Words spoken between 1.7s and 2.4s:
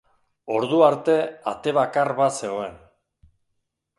bakar bat